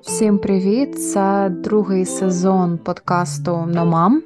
[0.00, 1.12] Всім привіт!
[1.12, 4.22] Це другий сезон подкасту Номам.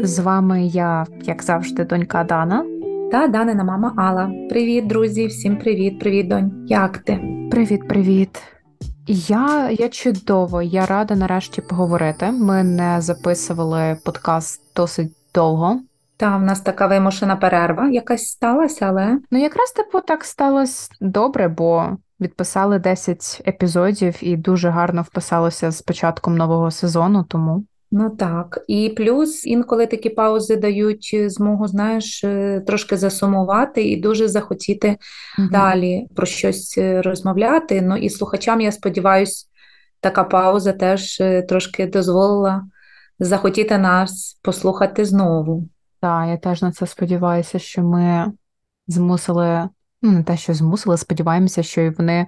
[0.00, 2.64] З вами я, як завжди, донька Дана.
[3.12, 4.30] Та Данина мама Алла.
[4.50, 5.26] Привіт, друзі!
[5.26, 6.66] Всім привіт, привіт, донь.
[6.66, 7.20] Як ти?
[7.50, 8.42] Привіт, привіт.
[9.06, 12.30] Я я чудово, я рада нарешті поговорити.
[12.30, 15.80] Ми не записували подкаст досить довго.
[16.16, 21.48] Та в нас така вимушена перерва якась сталася, але ну якраз типу так сталося добре,
[21.48, 27.24] бо відписали 10 епізодів і дуже гарно вписалося з початком нового сезону.
[27.28, 28.64] Тому ну так.
[28.68, 34.96] І плюс інколи такі паузи дають змогу, знаєш, е, трошки засумувати і дуже захотіти
[35.38, 35.48] угу.
[35.50, 37.82] далі про щось е, розмовляти.
[37.82, 39.46] Ну і слухачам, я сподіваюся,
[40.00, 42.64] така пауза теж е, трошки дозволила
[43.18, 45.68] захотіти нас послухати знову.
[46.00, 48.32] Так, я теж на це сподіваюся, що ми
[48.86, 49.68] змусили,
[50.02, 52.26] ну не те, що змусили, сподіваємося, що і вони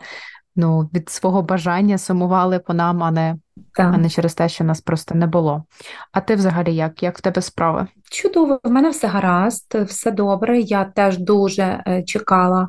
[0.56, 3.36] ну, від свого бажання сумували по нам, а не
[3.78, 5.64] а не через те, що нас просто не було.
[6.12, 7.02] А ти взагалі як?
[7.02, 7.86] Як в тебе справи?
[8.10, 10.60] Чудово, в мене все гаразд, все добре.
[10.60, 12.68] Я теж дуже е, чекала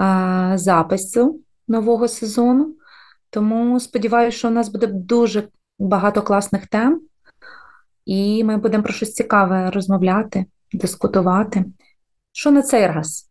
[0.00, 2.74] е, запису нового сезону,
[3.30, 5.48] тому сподіваюся, що у нас буде дуже
[5.78, 7.00] багато класних тем
[8.06, 11.64] і ми будемо про щось цікаве розмовляти, дискутувати.
[12.32, 13.30] Що на цей раз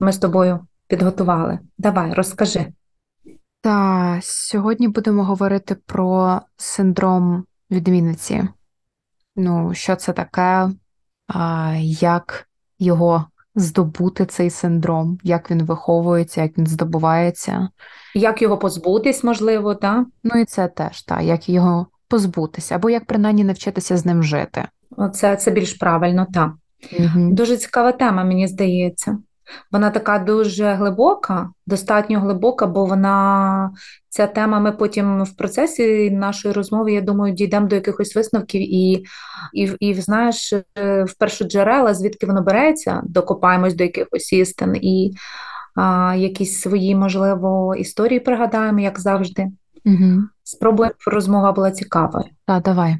[0.00, 1.58] ми з тобою підготували?
[1.78, 2.66] Давай, розкажи.
[3.60, 8.48] Та сьогодні будемо говорити про синдром відмінниці.
[9.36, 10.70] Ну, що це таке,
[11.26, 17.68] а, як його здобути, цей синдром, як він виховується, як він здобувається.
[18.14, 20.06] Як його позбутись, можливо, так?
[20.24, 24.68] Ну і це теж, так, як його позбутися, або як принаймні навчитися з ним жити.
[24.90, 26.52] Оце це більш правильно, так.
[26.98, 27.32] Угу.
[27.32, 29.18] Дуже цікава тема, мені здається.
[29.72, 33.70] Вона така дуже глибока, достатньо глибока, бо вона
[34.08, 34.60] ця тема.
[34.60, 39.04] Ми потім в процесі нашої розмови, я думаю, дійдемо до якихось висновків і,
[39.52, 45.14] і, і знаєш, е, в першу джерела, звідки воно береться, докопаємось до якихось істин і
[45.74, 49.48] а, якісь свої, можливо, історії пригадаємо, як завжди.
[49.84, 50.22] Угу.
[50.42, 52.24] Спробуємо, розмова була цікавою.
[52.46, 52.96] Так, давай.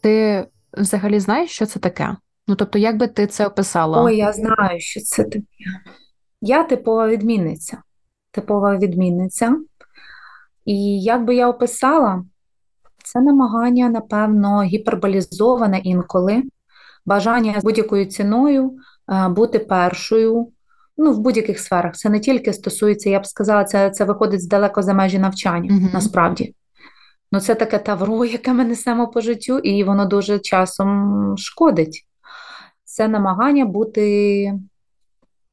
[0.00, 2.16] Ти взагалі знаєш, що це таке?
[2.48, 4.02] Ну, тобто, як би ти це описала?
[4.02, 5.44] Ой, я знаю, що це таке.
[6.40, 7.82] Я типова відмінниця.
[8.30, 9.56] Типова відмінниця.
[10.64, 12.24] І як би я описала,
[13.04, 16.42] це намагання, напевно, гіперболізоване інколи,
[17.06, 18.72] бажання будь-якою ціною
[19.12, 20.48] е, бути першою.
[20.96, 21.94] Ну, в будь-яких сферах.
[21.94, 25.94] Це не тільки стосується, я б сказала, це це виходить далеко за межі навчання, uh-huh.
[25.94, 26.54] насправді.
[27.32, 32.06] Ну, це таке тавро, яке ми несемо по життю, і воно дуже часом шкодить.
[32.84, 34.54] Це намагання бути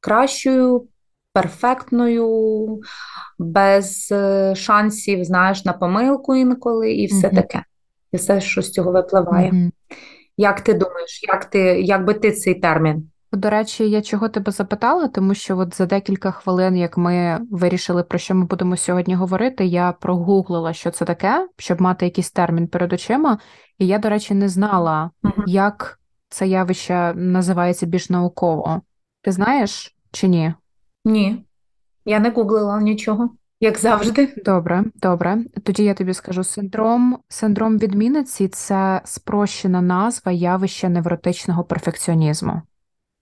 [0.00, 0.88] кращою,
[1.32, 2.80] перфектною,
[3.38, 7.34] без е, шансів, знаєш, на помилку інколи, і все mm-hmm.
[7.34, 7.64] таке.
[8.12, 9.50] І все, що з цього випливає.
[9.50, 9.70] Mm-hmm.
[10.36, 13.10] Як ти думаєш, як ти, як би ти цей термін?
[13.32, 18.02] До речі, я чого тебе запитала, тому що от за декілька хвилин, як ми вирішили,
[18.02, 22.68] про що ми будемо сьогодні говорити, я прогуглила, що це таке, щоб мати якийсь термін
[22.68, 23.38] перед очима.
[23.78, 25.42] І я, до речі, не знала, uh-huh.
[25.46, 28.82] як це явище називається більш науково.
[29.22, 30.54] Ти знаєш чи ні?
[31.04, 31.44] Ні,
[32.04, 34.34] я не гуглила нічого, як завжди.
[34.44, 35.38] Добре, добре.
[35.64, 37.18] Тоді я тобі скажу синдром.
[37.28, 42.62] Синдром відмінниці це спрощена назва явища невротичного перфекціонізму.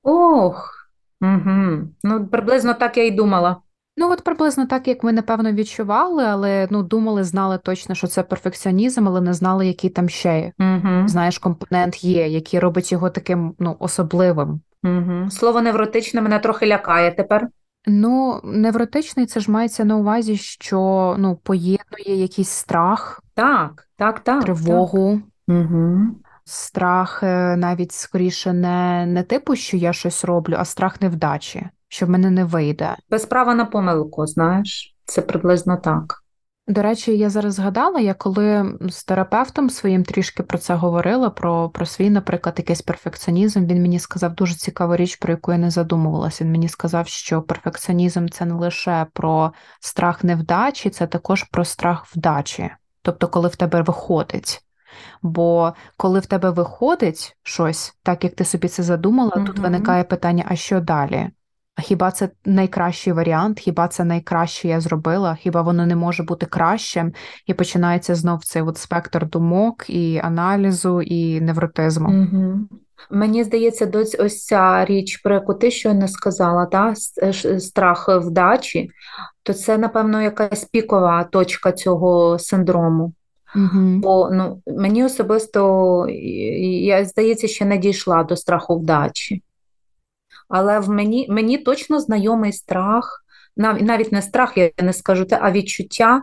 [0.09, 0.89] Ох,
[1.21, 1.89] угу.
[2.05, 3.57] ну приблизно так я й думала.
[3.99, 8.23] Ну, от приблизно так, як ми напевно відчували, але ну думали, знали точно, що це
[8.23, 11.09] перфекціонізм, але не знали, який там ще угу.
[11.09, 14.61] знаєш, компонент є, який робить його таким ну, особливим.
[14.85, 15.31] Угу.
[15.31, 17.49] Слово невротичне мене трохи лякає тепер.
[17.87, 24.45] Ну, невротичний це ж мається на увазі, що ну, поєднує якийсь страх, так, так, так,
[24.45, 25.21] тривогу.
[25.49, 25.57] Так.
[25.57, 25.99] Угу.
[26.49, 32.07] Страх е, навіть скоріше не не типу, що я щось роблю, а страх невдачі, що
[32.07, 32.97] в мене не вийде.
[33.11, 36.23] Без права на помилку, знаєш, це приблизно так.
[36.69, 41.69] До речі, я зараз згадала, я коли з терапевтом своїм трішки про це говорила, про
[41.69, 45.71] про свій, наприклад, якийсь перфекціонізм, він мені сказав дуже цікаву річ, про яку я не
[45.71, 46.45] задумувалася.
[46.45, 52.07] Він мені сказав, що перфекціонізм це не лише про страх невдачі, це також про страх
[52.17, 52.71] вдачі.
[53.03, 54.66] Тобто, коли в тебе виходить.
[55.23, 59.47] Бо коли в тебе виходить щось, так як ти собі це задумала, угу.
[59.47, 61.31] тут виникає питання: а що далі?
[61.83, 63.61] хіба це найкращий варіант?
[63.61, 65.35] Хіба це найкраще я зробила?
[65.41, 67.13] Хіба воно не може бути кращим?
[67.47, 72.09] І починається знов цей от спектр думок і аналізу, і невротизму.
[72.09, 72.59] Угу.
[73.11, 76.95] Мені здається, дось ось ця річ, про яку ти щойно сказала, та
[77.59, 78.91] страх вдачі,
[79.43, 83.13] то це, напевно, якась пікова точка цього синдрому.
[83.57, 83.99] Угу.
[83.99, 89.43] Бо ну, мені особисто, я здається, ще не дійшла до страху вдачі.
[90.49, 93.25] Але в мені мені точно знайомий страх,
[93.57, 96.23] нав, навіть не страх, я не скажу те, а відчуття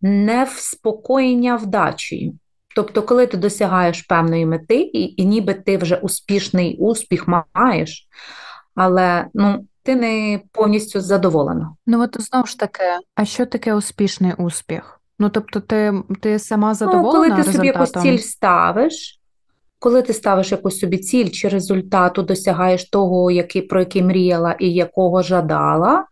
[0.00, 2.38] невспокоєння вдачею.
[2.76, 8.08] Тобто, коли ти досягаєш певної мети, і, і ніби ти вже успішний успіх маєш,
[8.74, 11.74] але ну, ти не повністю задоволена.
[11.86, 12.84] Ну от знову ж таки,
[13.14, 14.99] а що таке успішний успіх?
[15.20, 17.06] Ну тобто, ти ти сама задоволена?
[17.06, 17.56] Ну, Коли ти результатом?
[17.56, 19.20] собі якусь ціль ставиш,
[19.78, 24.72] коли ти ставиш якусь собі ціль чи результату, досягаєш того, який, про який мріяла і
[24.72, 26.04] якого жадала,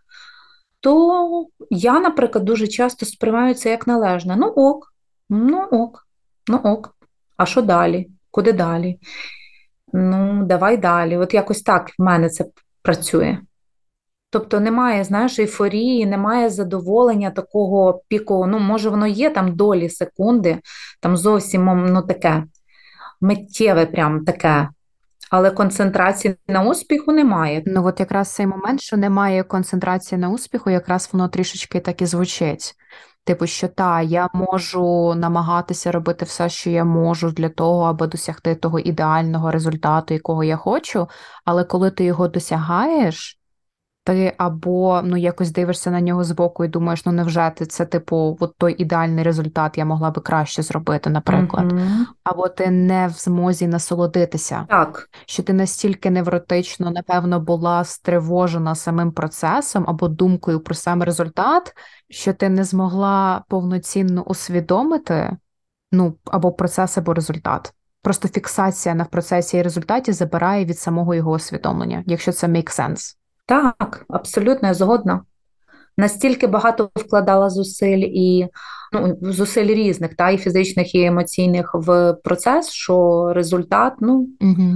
[0.80, 4.36] то я, наприклад, дуже часто сприймаю це як належне.
[4.36, 4.94] Ну ок,
[5.28, 6.06] ну ок,
[6.48, 6.96] ну ок.
[7.36, 8.08] А що далі?
[8.30, 8.98] Куди далі?
[9.92, 11.16] Ну, давай далі.
[11.16, 12.44] От якось так в мене це
[12.82, 13.38] працює.
[14.30, 18.46] Тобто немає, знаєш, ейфорії, немає задоволення такого піку.
[18.46, 20.58] Ну, може, воно є там долі секунди,
[21.00, 22.44] там зовсім ну, таке
[23.20, 24.68] миттєве, прям таке.
[25.30, 27.62] Але концентрації на успіху немає.
[27.66, 32.06] Ну, от якраз цей момент, що немає концентрації на успіху, якраз воно трішечки так і
[32.06, 32.74] звучить.
[33.24, 38.54] Типу, що та, я можу намагатися робити все, що я можу для того, аби досягти
[38.54, 41.08] того ідеального результату, якого я хочу,
[41.44, 43.37] але коли ти його досягаєш,
[44.08, 48.36] ти або ну якось дивишся на нього збоку і думаєш, ну невже ти це, типу,
[48.40, 51.82] от той ідеальний результат я могла би краще зробити, наприклад, Угу.
[52.24, 55.10] або ти не в змозі насолодитися, Так.
[55.26, 61.74] що ти настільки невротично, напевно, була стривожена самим процесом або думкою про сам результат,
[62.10, 65.36] що ти не змогла повноцінно усвідомити
[65.92, 67.72] ну, або процес, або результат.
[68.02, 73.18] Просто фіксація на процесі і результаті забирає від самого його усвідомлення, якщо це make sense.
[73.48, 75.22] Так, абсолютно я згодна.
[75.96, 78.48] Настільки багато вкладала зусиль і
[78.92, 84.74] ну, зусиль різних, та, і фізичних, і емоційних в процес, що результат, ну, Угу.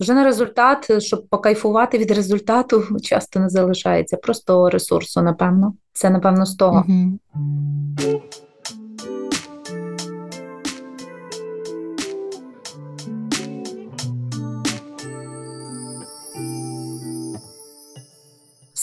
[0.00, 4.16] вже не результат, щоб покайфувати від результату, часто не залишається.
[4.16, 5.74] Просто ресурсу, напевно.
[5.92, 6.84] Це, напевно, з того.
[6.88, 7.18] Угу.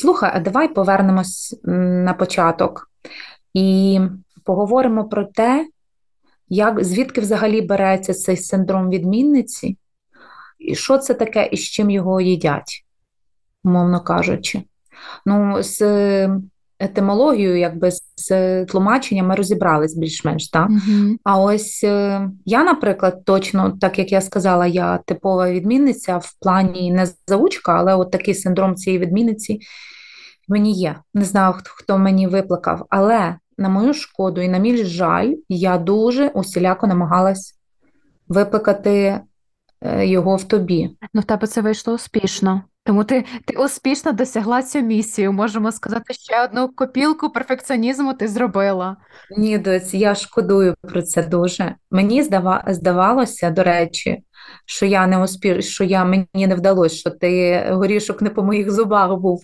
[0.01, 2.89] Слухай, а давай повернемось на початок
[3.53, 3.99] і
[4.43, 5.69] поговоримо про те,
[6.49, 9.77] як, звідки взагалі береться цей синдром відмінниці,
[10.59, 12.85] і що це таке і з чим його їдять,
[13.63, 14.63] умовно кажучи.
[15.25, 15.81] Ну, з
[16.81, 20.49] етимологією, якби з тлумаченням ми розібрались більш-менш.
[20.49, 20.69] так?
[20.69, 21.17] Угу.
[21.23, 26.91] А ось е, я, наприклад, точно, так як я сказала, я типова відмінниця в плані
[26.91, 29.59] не заучка, але от такий синдром цієї відмінниці
[30.47, 30.95] мені є.
[31.13, 35.77] Не знаю, хто, хто мені виплакав, але на мою шкоду і на мій жаль, я
[35.77, 37.55] дуже усіляко намагалась
[38.27, 39.19] виплакати
[39.81, 40.89] е, його в тобі.
[41.13, 42.61] Ну, в тебе це вийшло успішно.
[42.83, 45.33] Тому ти, ти успішно досягла цю місію.
[45.33, 48.97] Можемо сказати, ще одну копілку перфекціонізму ти зробила.
[49.37, 51.75] Ні, доць, я шкодую про це дуже.
[51.91, 54.23] Мені здава, здавалося, до речі,
[54.65, 55.61] що я не успі...
[55.61, 59.43] що я мені не вдалося, що ти горішок не по моїх зубах був.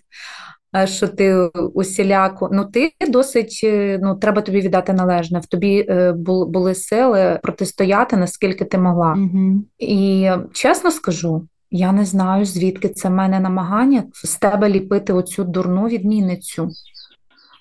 [0.85, 1.35] Що ти
[1.73, 5.39] усіляко, ну ти досить, е, ну треба тобі віддати належне.
[5.39, 6.13] В тобі е,
[6.47, 9.13] були сили протистояти, наскільки ти могла.
[9.13, 9.63] Угу.
[9.79, 15.43] І чесно скажу, я не знаю, звідки це в мене намагання з тебе ліпити оцю
[15.43, 16.69] дурну відмінницю.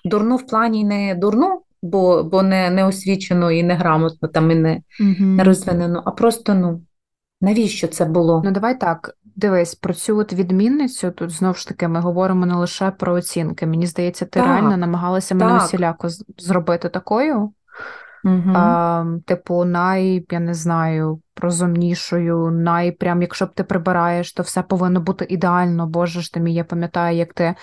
[0.05, 4.81] Дурну в плані не дурну, бо бо не не освічену і неграмотну, там і не,
[4.99, 5.15] угу.
[5.19, 6.81] не розвинену, а просто ну,
[7.41, 8.41] навіщо це було?
[8.45, 9.13] Ну, давай так.
[9.35, 13.65] Дивись, про цю от відмінницю тут знову ж таки ми говоримо не лише про оцінки.
[13.65, 17.53] Мені здається, ти Так, реально намагалася мене усіляко зробити такою.
[18.23, 18.51] Угу.
[18.53, 24.63] А, типу, най, я не знаю, розумнішою, най, прям, якщо б ти прибираєш, то все
[24.63, 25.87] повинно бути ідеально.
[25.87, 27.55] Боже ж ти мій, я пам'ятаю, як ти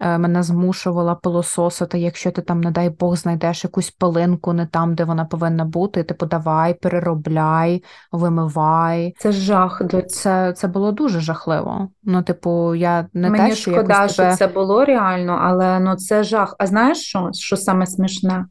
[0.00, 4.94] е, мене змушувала пилососити, якщо ти там, не дай Бог, знайдеш якусь пилинку не там,
[4.94, 9.14] де вона повинна бути, типу, давай, переробляй, вимивай.
[9.18, 9.82] Це жах.
[10.08, 11.88] Це, це було дуже жахливо.
[12.02, 15.96] Ну, типу, я не Мені те, що шкода, якось що це було реально, але ну
[15.96, 16.56] це жах.
[16.58, 17.30] А знаєш що?
[17.32, 18.44] Що саме смішне?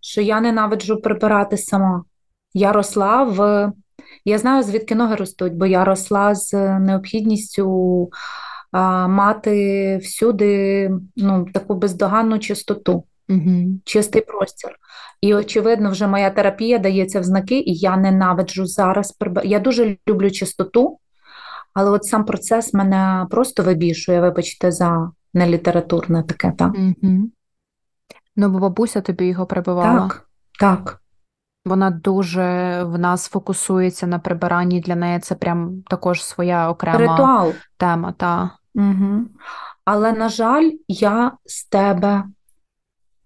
[0.00, 2.04] Що я ненавиджу прибирати сама.
[2.54, 3.72] Я росла в.
[4.24, 8.10] Я знаю, звідки ноги ростуть, бо я росла з необхідністю
[8.72, 13.80] мати всюди ну, таку бездоганну чистоту, угу.
[13.84, 14.70] чистий простір.
[15.20, 19.14] І, очевидно, вже моя терапія дається в знаки, і я ненавиджу зараз.
[19.44, 20.98] Я дуже люблю чистоту,
[21.74, 26.52] але от сам процес мене просто вибішує, вибачте, за нелітературне таке.
[26.58, 26.74] так.
[26.74, 27.30] Угу.
[28.40, 30.08] Ну, бо бабуся тобі його прибивала.
[30.08, 30.28] Так,
[30.60, 31.02] так.
[31.64, 32.42] Вона дуже
[32.82, 34.80] в нас фокусується на прибиранні.
[34.80, 37.52] Для неї це прям також своя окрема Ритуал.
[37.76, 38.12] тема.
[38.12, 38.50] Та.
[38.74, 39.24] Угу.
[39.84, 42.24] Але, на жаль, я з тебе,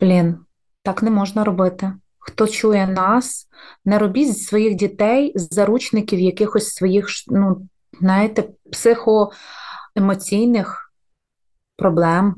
[0.00, 0.38] блін,
[0.82, 1.92] так не можна робити.
[2.18, 3.48] Хто чує нас,
[3.84, 7.68] не робіть з своїх дітей заручників якихось своїх, ну,
[8.00, 10.92] знаєте, психоемоційних
[11.76, 12.34] проблем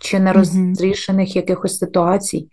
[0.00, 2.48] чи нерозрішених якихось ситуацій.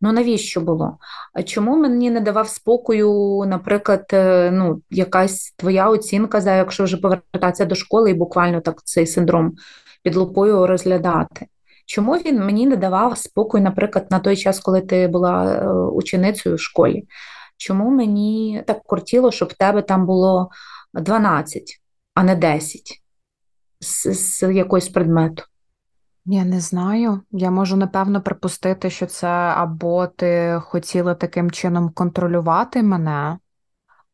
[0.00, 0.98] Ну навіщо було?
[1.32, 6.96] А чому мені не давав спокою, наприклад, е, ну, якась твоя оцінка, за якщо вже
[6.96, 9.54] повертатися до школи і буквально так цей синдром
[10.02, 11.46] під лупою розглядати?
[11.86, 16.54] Чому він мені не давав спокою, наприклад, на той час, коли ти була е, ученицею
[16.56, 17.04] в школі?
[17.56, 20.50] Чому мені так кортіло, щоб в тебе там було
[20.94, 21.80] 12,
[22.14, 23.02] а не 10
[23.80, 25.42] з, з якогось предмету?
[26.32, 27.20] Я не знаю.
[27.32, 33.38] Я можу напевно припустити, що це або ти хотіла таким чином контролювати мене,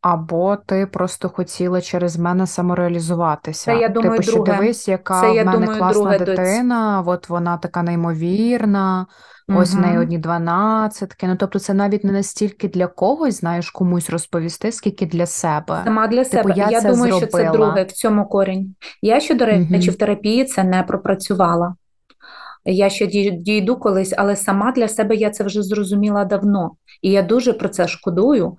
[0.01, 3.65] або ти просто хотіла через мене самореалізуватися.
[3.65, 4.53] Це, я думаю, типу, що друге.
[4.53, 9.07] дивись, яка Це, в мене думаю, класна друге, дитина, от вона така неймовірна,
[9.49, 11.27] ось в неї одні дванадцятки.
[11.27, 15.81] Ну тобто, це навіть не настільки для когось, знаєш, комусь розповісти, скільки для себе.
[15.85, 16.55] Сама для Типу, себе.
[16.57, 17.53] я я це думаю, що це зробила.
[17.67, 18.75] друге в цьому корінь.
[19.03, 19.81] Я ще, до речі, Мгм.
[19.81, 21.75] в терапії це не пропрацювала.
[22.67, 26.71] Я ще дій- дійду колись, але сама для себе я це вже зрозуміла давно.
[27.03, 28.57] І я дуже про це шкодую.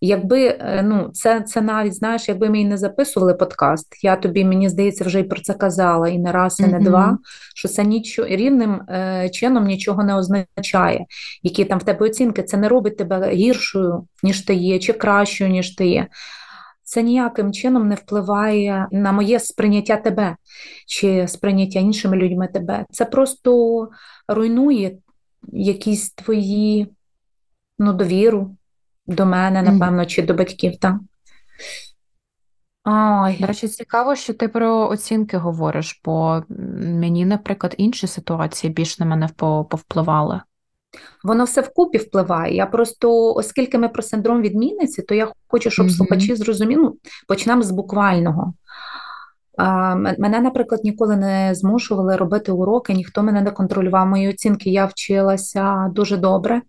[0.00, 4.44] Якби е, ну, це, це навіть, знаєш, якби ми і не записували подкаст, я тобі,
[4.44, 6.84] мені здається, вже і про це казала, і не раз, і не Мгм.
[6.84, 7.18] два,
[7.54, 11.06] що це нічого рівним е, чином нічого не означає.
[11.42, 15.50] Які там в тебе оцінки, це не робить тебе гіршою, ніж ти є, чи кращою,
[15.50, 16.06] ніж ти є.
[16.88, 20.36] Це ніяким чином не впливає на моє сприйняття тебе
[20.86, 22.86] чи сприйняття іншими людьми тебе.
[22.90, 23.88] Це просто
[24.28, 24.98] руйнує
[25.52, 26.88] якісь твої
[27.78, 28.56] ну, довіру
[29.06, 30.76] до мене, напевно, чи до батьків.
[30.76, 30.96] Так?
[32.84, 36.42] Ой, До речі, цікаво, що ти про оцінки говориш, бо
[36.78, 39.28] мені, наприклад, інші ситуації більш на мене
[39.70, 40.40] повпливали.
[41.24, 42.54] Воно все вкупі впливає.
[42.54, 45.94] Я просто, оскільки ми про синдром відмінниці, то я хочу, щоб Мгм.
[45.94, 46.82] слухачі зрозуміли.
[46.82, 46.96] Ну,
[47.28, 48.54] почнемо з буквального.
[49.58, 54.70] А, Мене, наприклад, ніколи не змушували робити уроки, ніхто мене не контролював мої оцінки.
[54.70, 56.62] Я вчилася дуже добре,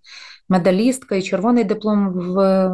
[0.49, 2.71] медалістка і червоний диплом в е,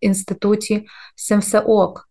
[0.00, 2.08] інституті, з цим все ок.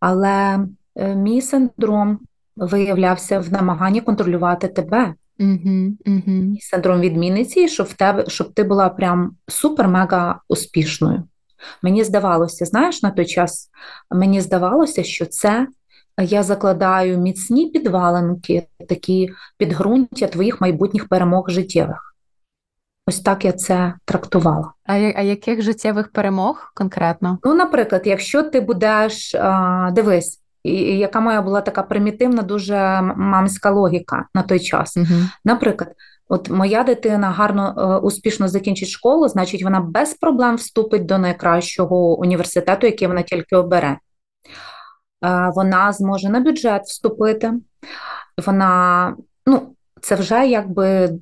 [0.00, 0.66] Але
[0.96, 2.18] е, мій синдром
[2.56, 5.14] виявлявся в намаганні контролювати тебе.
[5.40, 6.56] Угу, угу.
[6.60, 11.22] Синдром відмінниці, щоб в тебе, щоб ти була прям супер-мега успішною.
[11.82, 13.70] Мені здавалося, знаєш, на той час
[14.10, 15.66] мені здавалося, що це
[16.20, 22.14] я закладаю міцні підвалинки, такі підґрунтя твоїх майбутніх перемог життєвих.
[23.06, 24.72] Ось так я це трактувала.
[24.86, 27.38] А, а яких життєвих перемог конкретно?
[27.44, 29.36] Ну, наприклад, якщо ти будеш,
[29.92, 34.96] дивись, і- яка моя була така примітивна, дуже мамська логіка на той час.
[34.96, 35.20] Угу.
[35.44, 35.92] Наприклад,
[36.28, 42.18] от моя дитина гарно, е, успішно закінчить школу, значить, вона без проблем вступить до найкращого
[42.20, 43.98] університету, який вона тільки обере.
[45.24, 47.52] Е, Вона зможе на бюджет вступити.
[48.46, 49.16] Вона,
[49.46, 51.18] ну, це вже якби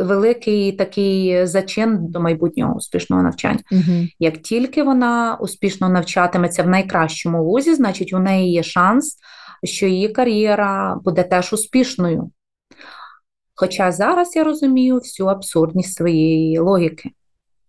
[0.00, 3.60] великий такий зачин до майбутнього успішного навчання.
[3.72, 4.06] Угу.
[4.18, 9.16] Як тільки вона успішно навчатиметься в найкращому вузі, значить у неї є шанс,
[9.64, 12.30] що її кар'єра буде теж успішною.
[13.54, 17.10] Хоча зараз я розумію всю абсурдність своєї логіки,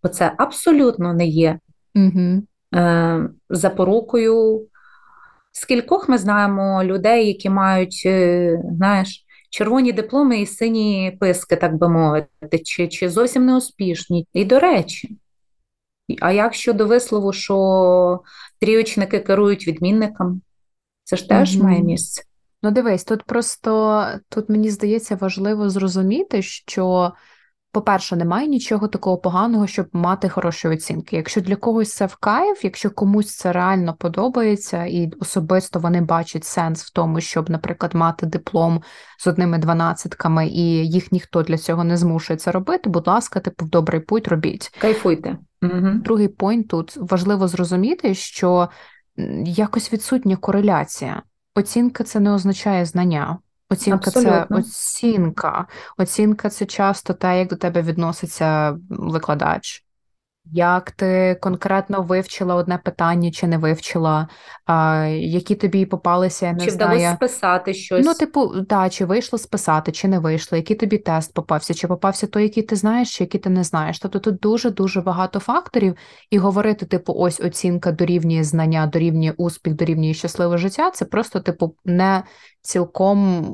[0.03, 1.59] бо це абсолютно не є
[1.95, 2.43] Угу.
[2.75, 4.67] е, запорукою.
[5.51, 11.89] Скількох ми знаємо людей, які мають, е, знаєш, червоні дипломи і сині писки, так би
[11.89, 14.27] мовити, чи, чи зовсім не успішні.
[14.33, 15.17] І до речі,
[16.21, 18.21] а як щодо вислову, що
[18.59, 20.41] тріочники керують відмінником,
[21.03, 21.65] це ж теж Мгм.
[21.65, 22.23] має місце.
[22.63, 27.13] Ну, дивись, тут просто тут мені здається важливо зрозуміти, що,
[27.71, 31.15] по-перше, немає нічого такого поганого, щоб мати хороші оцінки.
[31.15, 36.45] Якщо для когось це в кайф, якщо комусь це реально подобається, і особисто вони бачать
[36.45, 38.81] сенс в тому, щоб, наприклад, мати диплом
[39.19, 43.65] з одними дванадцятками, і їх ніхто для цього не змушує це робити, будь ласка, типу,
[43.65, 44.69] в добрий путь робіть.
[44.79, 45.37] Кайфуйте.
[45.61, 45.89] Угу.
[46.03, 48.69] Другий пойнт тут важливо зрозуміти, що
[49.45, 51.21] якось відсутня кореляція.
[51.55, 53.37] Оцінка це не означає знання.
[53.69, 54.43] Оцінка Абсолютно.
[54.43, 55.67] це оцінка.
[55.97, 59.86] Оцінка це часто те, як до тебе відноситься викладач.
[60.51, 64.27] Як ти конкретно вивчила одне питання чи не вивчила,
[64.65, 67.15] а, які тобі попалися, я не Чи вдалося знаю.
[67.15, 68.05] списати щось?
[68.05, 72.27] Ну, типу, да, чи вийшло списати, чи не вийшло, який тобі тест попався, чи попався
[72.27, 73.99] той, який ти знаєш, чи який ти не знаєш.
[73.99, 75.95] Тобто тут дуже-дуже багато факторів,
[76.29, 81.75] і говорити, типу, ось оцінка дорівнює знання, дорівнює успіх, дорівнює щасливе життя, це просто, типу,
[81.85, 82.23] не
[82.61, 83.45] цілком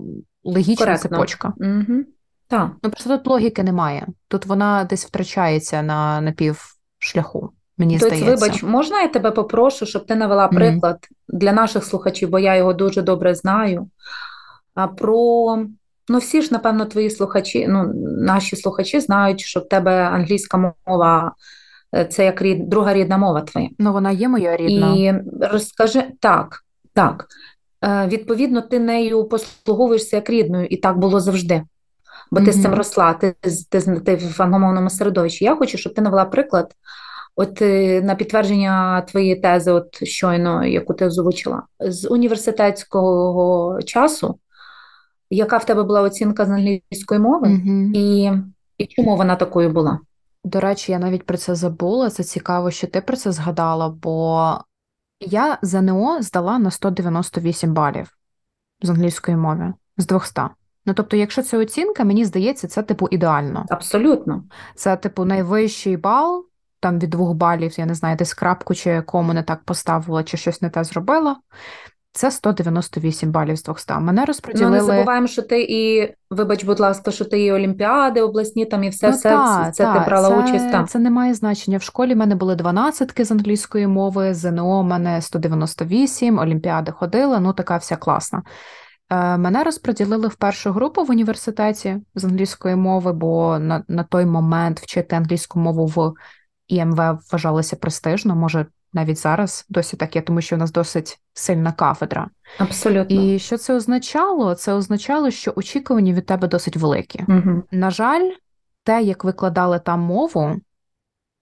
[0.43, 1.09] логічна Коректно.
[1.09, 1.53] цепочка.
[1.57, 2.03] Угу.
[2.47, 2.71] Так.
[2.83, 4.07] Ну, просто тут логіки немає.
[4.27, 6.31] Тут вона десь втрачається на, на
[7.03, 8.45] півшляху, мені Тобто, здається.
[8.45, 12.74] вибач, можна я тебе попрошу, щоб ти навела приклад для наших слухачів, бо я його
[12.74, 13.89] дуже добре знаю.
[14.75, 15.57] А про
[16.10, 21.33] ну всі ж, напевно, твої слухачі, ну наші слухачі знають, що в тебе англійська мова
[21.95, 23.69] е, це як рід, друга рідна мова твоя.
[23.79, 24.95] Ну, вона є моя рідна.
[24.95, 26.60] І розкажи так,
[26.93, 27.27] так.
[27.83, 31.63] Е, Відповідно, ти нею послуговуєшся як рідною, і так було завжди.
[32.32, 35.46] Бо ти з цим росла, ти, з- ти, ти в англомовному середовищі.
[35.46, 36.75] Я хочу, щоб ти навела приклад,
[37.36, 44.39] от е, на підтвердження твоєї тези, от щойно, яку ти озвучила, з університетського часу,
[45.30, 47.92] яка в тебе була оцінка з англійської мови, Мгм.
[47.96, 48.32] і,
[48.77, 50.00] і чому вона такою була?
[50.44, 52.10] До речі, я навіть про це забула.
[52.10, 54.58] Це цікаво, що ти про це згадала, бо
[55.20, 58.08] я ЗНО здала на 198 балів
[58.82, 60.42] з англійської мови, з 200.
[60.86, 63.66] Ну, тобто, якщо це оцінка, мені здається, це типу ідеально.
[63.70, 64.44] Абсолютно.
[64.75, 66.46] Це, типу, найвищий бал,
[66.80, 70.38] там від двох балів, я не знаю, десь крапку чи кому не так поставила, чи
[70.38, 71.36] щось не те зробила.
[72.16, 73.94] Це 198 балів з 200.
[73.94, 74.25] Мене
[74.56, 78.84] Ну, не забуваємо, що ти і, вибач, будь ласка, що ти і олімпіади обласні, там
[78.84, 80.88] і все, Ну, все, та, це та, ти брала це, участь там.
[80.88, 81.78] Це не має значення.
[81.78, 87.40] В школі в мене були 12 з англійської мови, ЗНО в мене 198, Олімпіади ходила,
[87.40, 88.44] ну така вся класна.
[89.10, 94.25] Е, Мене розподілили в першу групу в університеті з англійської мови, бо на, на той
[94.25, 96.13] момент вчити англійську мову в
[96.67, 101.72] ІМВ вважалося престижно, може навіть зараз досі так є, тому що у нас досить сильна
[101.72, 102.29] кафедра.
[102.57, 103.22] Абсолютно.
[103.22, 104.56] І що це означало?
[104.56, 107.25] Це означало, що очікування від тебе досить великі.
[107.28, 107.63] Угу.
[107.71, 108.32] На жаль,
[108.84, 110.56] те, як викладали там мову,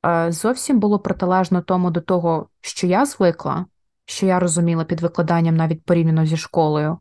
[0.05, 3.65] е, зовсім було протилежно тому до того, що я звикла,
[4.05, 6.97] що я розуміла під викладанням навіть порівняно зі школою,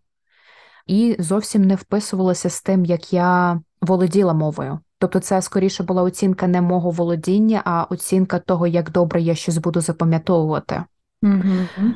[0.90, 4.78] і зовсім не вписувалося з тим, як я володіла мовою.
[4.98, 9.58] Тобто, це скоріше була оцінка не мого володіння, а оцінка того, як добре я щось
[9.58, 10.84] буду запам'ятовувати.
[11.22, 11.92] Угу.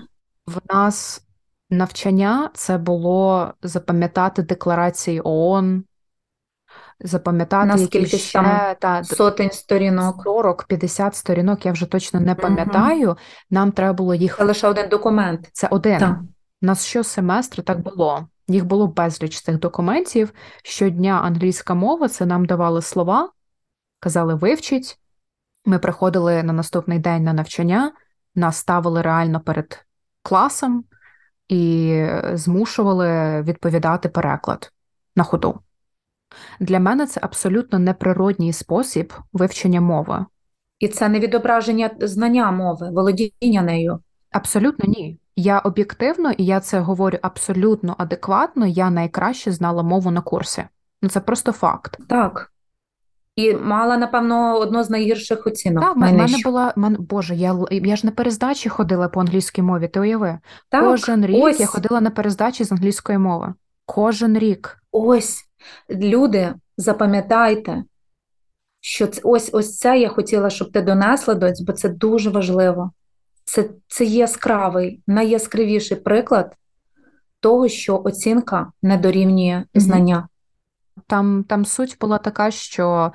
[0.46, 1.22] В нас
[1.70, 5.84] навчання це було запам'ятати декларації ООН,
[7.00, 10.26] запам'ятати Наскільки якісь ще там та, Сотень сторінок.
[10.26, 13.16] 40-50 сторінок, я вже точно не пам'ятаю.
[13.50, 14.36] Нам треба було їх.
[14.36, 15.50] Це лише один документ.
[15.52, 15.98] Це один.
[15.98, 16.18] Так.
[16.62, 18.28] У нас щосеместру так було.
[18.48, 20.32] Їх було безліч цих документів.
[20.62, 23.30] Щодня англійська мова, це нам давали слова,
[24.00, 24.98] казали вивчіть.
[25.64, 27.92] Ми приходили на наступний день на навчання,
[28.34, 29.86] нас ставили реально перед
[30.22, 30.84] класом
[31.48, 34.72] і змушували відповідати переклад
[35.16, 35.60] на ходу.
[36.60, 40.26] Для мене це абсолютно неприродній спосіб вивчення мови.
[40.78, 44.02] І це не відображення знання мови, володіння нею.
[44.30, 45.18] Абсолютно ні.
[45.36, 50.64] Я об'єктивно, і я це говорю абсолютно адекватно, я найкраще знала мову на курсі.
[51.02, 51.98] Ну це просто факт.
[52.08, 52.50] Так.
[53.36, 55.84] І мала, напевно, одну з найгірших оцінок.
[55.84, 59.88] Так, в мене була мен, Боже, я я ж на перездачі ходила по англійській мові.
[59.88, 61.60] Ти уяви, Так, кожен рік ось.
[61.60, 63.54] я ходила на перездачі з англійської мови.
[63.86, 64.78] Кожен рік.
[64.92, 65.44] Ось,
[65.90, 67.84] люди, запам'ятайте,
[68.80, 71.34] що це, ось, ось це я хотіла, щоб ти донесла,
[71.66, 72.90] бо це дуже важливо.
[73.54, 76.56] Це, це яскравий, найяскравіший приклад
[77.40, 80.28] того, що оцінка не дорівнює знання.
[81.06, 83.12] Там, там суть була така, що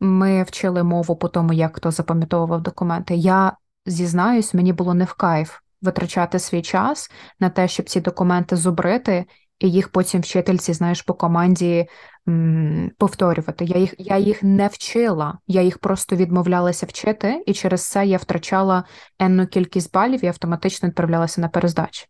[0.00, 3.14] ми вчили мову по тому, як хто запам'ятовував документи.
[3.14, 8.56] Я зізнаюсь, мені було не в кайф витрачати свій час на те, щоб ці документи
[8.56, 9.24] зубрити,
[9.62, 11.86] і їх потім вчительці, знаєш, по команді
[12.28, 13.64] м, повторювати.
[13.64, 18.16] Я їх, я їх не вчила, я їх просто відмовлялася вчити, і через це я
[18.16, 18.84] втрачала
[19.18, 22.06] енну кількість балів і автоматично відправлялася на перездачі.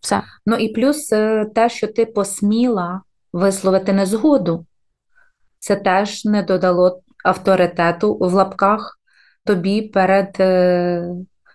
[0.00, 0.22] Все.
[0.46, 4.66] Ну і плюс е, те, що ти посміла висловити незгоду,
[5.58, 9.00] це теж не додало авторитету в лапках
[9.44, 11.08] тобі перед е,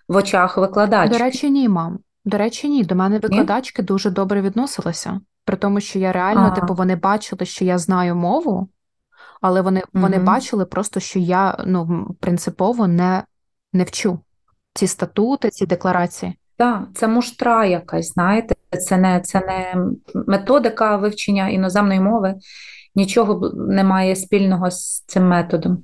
[0.08, 1.18] в очах викладачки.
[1.18, 1.98] До речі, ні, мам.
[2.24, 2.84] До речі, ні.
[2.84, 5.20] До мене викладачки дуже добре відносилися.
[5.44, 6.54] При тому, що я реально, Ага.
[6.54, 8.68] типу, вони бачили, що я знаю мову,
[9.40, 10.26] але вони, вони Мгм.
[10.26, 13.22] бачили просто, що я ну, принципово не,
[13.72, 14.18] не вчу
[14.74, 16.38] ці статути, ці декларації.
[16.56, 19.86] Так, це муштра якась, знаєте, це не, це не
[20.26, 22.34] методика вивчення іноземної мови,
[22.94, 25.82] нічого не має спільного з цим методом.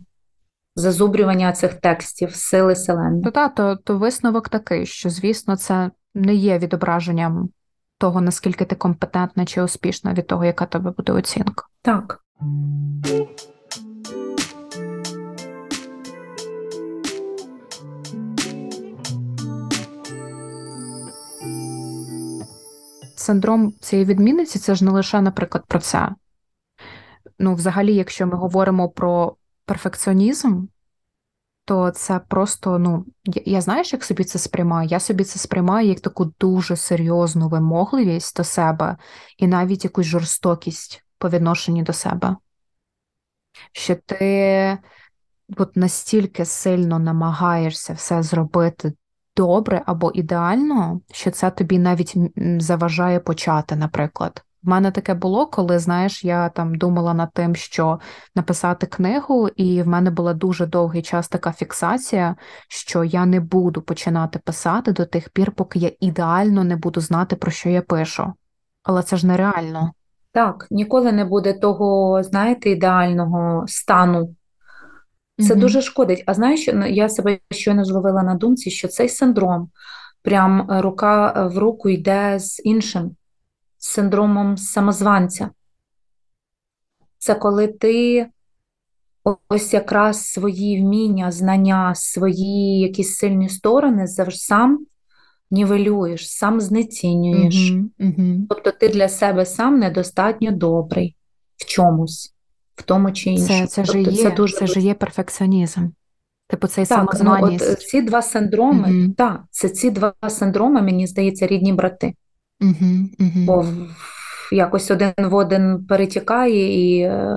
[0.75, 3.23] Зазубрювання цих текстів, сили селени.
[3.23, 7.49] То, та, то, то висновок такий, що, звісно, це не є відображенням
[7.99, 11.67] того, наскільки ти компетентна чи успішна від того, яка тебе буде оцінка.
[11.83, 12.25] Так.
[23.17, 26.09] Синдром цієї відмінниці це ж не лише, наприклад, про це.
[27.39, 30.67] Ну, взагалі, якщо ми говоримо про перфекціонізм,
[31.69, 34.89] то це просто, ну, я, знаєш, як собі це сприймаю?
[34.89, 38.97] Я собі це сприймаю як таку дуже серйозну вимогливість до себе
[39.39, 42.37] і навіть якусь жорстокість по відношенню до себе.
[43.73, 44.79] Що ти
[45.57, 48.93] от настільки сильно намагаєшся все зробити
[49.37, 52.15] добре або ідеально, що це тобі навіть
[52.59, 54.45] заважає почати, наприклад.
[54.63, 58.01] В мене таке було, коли, знаєш, я там думала над тим, що
[58.37, 62.37] написати книгу, і в мене була дуже довгий час така фіксація,
[62.69, 67.37] що я не буду починати писати до тих пір, поки я ідеально не буду знати,
[67.37, 68.33] про що я пишу.
[68.83, 69.93] Але це ж нереально.
[70.33, 74.35] Так, ніколи не буде того, знаєте, ідеального стану.
[75.49, 75.61] Це Мгм.
[75.61, 76.25] дуже шкодить.
[76.27, 79.71] А знаєш, ну, я себе щойно зловила на думці, що цей синдром
[80.23, 83.11] прям рука в руку йде з іншим
[83.79, 85.51] з синдромом самозванця.
[87.19, 88.27] Це коли ти
[89.49, 94.87] ось якраз свої вміння, знання, свої якісь сильні сторони завжди сам
[95.51, 97.71] нівелюєш, сам знецінюєш.
[97.71, 98.47] Мгм, мгм.
[98.49, 101.17] Тобто ти для себе сам недостатньо добрий
[101.57, 102.35] в чомусь,
[102.75, 103.67] в тому чи Це, іншому.
[103.67, 105.89] це же Тобто є, це дуже це же є перфекціонізм.
[106.49, 109.13] Типу, цей так, ну от е, ці два синдроми, Мгм.
[109.13, 112.15] так, це ці два синдроми, мені здається, рідні брати.
[113.47, 113.67] Бо
[114.53, 117.37] якось один в один перетікає і е,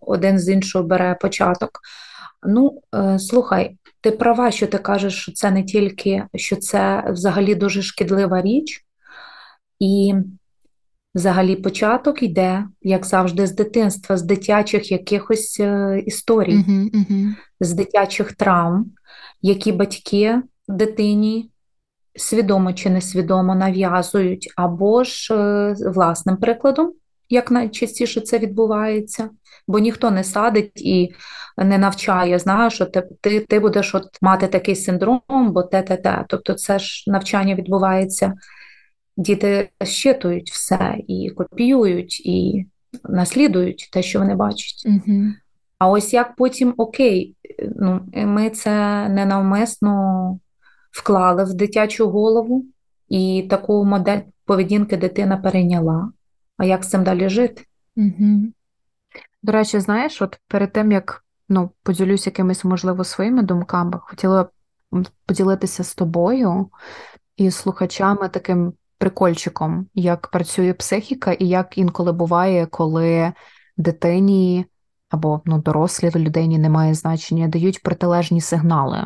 [0.00, 1.80] один з іншого бере початок.
[2.46, 7.54] Ну, е, слухай, ти права, що ти кажеш, що це не тільки, що це взагалі
[7.54, 8.84] дуже шкідлива річ,
[9.78, 10.14] і
[11.14, 16.64] взагалі початок йде, як завжди, з дитинства, з дитячих якихось е, історій,
[17.60, 18.86] з дитячих травм,
[19.42, 21.51] які батьки дитині
[22.16, 26.92] свідомо чи несвідомо нав'язують, або ж е, власним прикладом,
[27.28, 29.30] як найчастіше це відбувається,
[29.68, 31.14] бо ніхто не садить і
[31.56, 35.96] не навчає, знає, що ти, ти, ти будеш от мати такий синдром, бо те, те,
[35.96, 36.24] те.
[36.28, 38.34] Тобто це ж навчання відбувається.
[39.16, 42.66] Діти щитують все і копіюють, і
[43.04, 44.82] наслідують те, що вони бачать.
[44.86, 45.34] Мгм.
[45.78, 47.34] А ось як потім окей,
[47.76, 50.38] ну, ми це ненавмисно
[50.92, 52.64] вклали в дитячу голову,
[53.08, 56.12] і таку модель поведінки дитина перейняла.
[56.56, 57.64] А як з цим далі жити?
[57.96, 58.52] Мгм.
[59.42, 64.48] До речі, знаєш, от перед тим як ну, поділюсь якимись, можливо, своїми думками, хотіла
[65.26, 66.70] поділитися з тобою
[67.36, 73.32] і слухачами таким прикольчиком, як працює психіка, і як інколи буває, коли
[73.76, 74.66] дитині
[75.08, 79.04] або ну, дорослій людині немає значення, дають протилежні сигнали.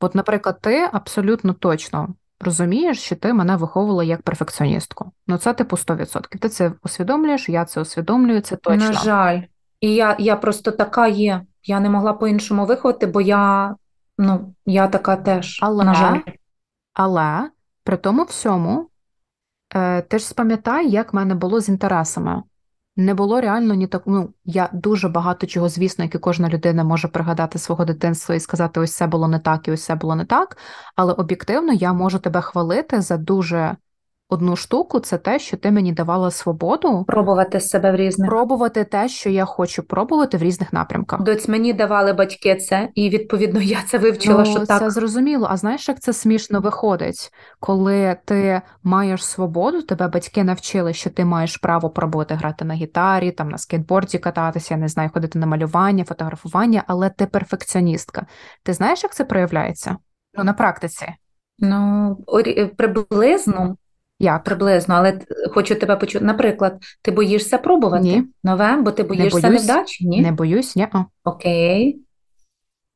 [0.00, 5.12] От, наприклад, ти абсолютно точно розумієш, що ти мене виховувала як перфекціоністку.
[5.26, 6.38] Ну, це типу 100%.
[6.38, 8.86] Ти це усвідомлюєш, я це усвідомлюю, це точно.
[8.86, 9.40] На жаль,
[9.80, 11.42] і я, я просто така є.
[11.62, 13.74] Я не могла по-іншому виховати, бо я,
[14.18, 16.20] ну, я така теж, Але, на жаль.
[16.94, 17.50] але
[17.84, 18.88] при тому всьому,
[19.74, 22.42] е, ти ж спам'ятай, як в мене було з інтересами.
[22.96, 24.02] Не було реально ні так.
[24.06, 28.40] Ну, я дуже багато чого, звісно, як і кожна людина може пригадати свого дитинства і
[28.40, 30.56] сказати, ось це було не так, і ось це було не так.
[30.94, 33.76] Але об'єктивно я можу тебе хвалити за дуже
[34.28, 38.30] одну штуку, це те, що ти мені давала свободу Пробувати себе в різних.
[38.30, 41.22] пробувати те, що я хочу пробувати в різних напрямках.
[41.22, 44.90] Доць мені давали батьки це, і відповідно я це вивчила, Ну, що це так.
[44.90, 45.46] зрозуміло.
[45.50, 51.24] А знаєш, як це смішно виходить, коли ти маєш свободу, тебе батьки навчили, що ти
[51.24, 55.46] маєш право пробувати грати на гітарі, там на скейтборді кататися, я не знаю, ходити на
[55.46, 58.26] малювання, фотографування, але ти перфекціоністка.
[58.62, 59.96] Ти знаєш, як це проявляється?
[60.38, 61.06] Ну, на практиці.
[61.58, 62.16] Ну,
[62.76, 63.76] приблизно,
[64.18, 64.44] Як?
[64.44, 65.20] приблизно, але
[65.54, 66.24] хочу тебе почути.
[66.24, 68.24] Наприклад, ти боїшся пробувати Ні.
[68.44, 69.66] нове, бо ти боїшся боюсь.
[69.66, 70.20] невдачі, ні?
[70.22, 70.88] Не боюсь, ні.
[71.24, 72.00] Окей.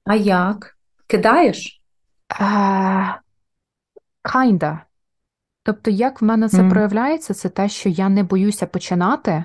[0.05, 0.79] А як?
[1.07, 1.83] Кидаєш?
[4.25, 4.79] Kinda.
[5.63, 6.71] Тобто, як в мене це Мгм.
[6.71, 9.45] проявляється, це те, що я не боюся починати,